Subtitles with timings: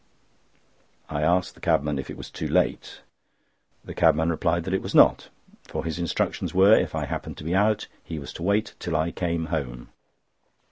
[1.09, 3.01] I asked the cabman if it was too late.
[3.85, 5.29] The cabman replied that it was not;
[5.65, 8.95] for his instructions were, if I happened to be out, he was to wait till
[8.95, 9.89] I came home.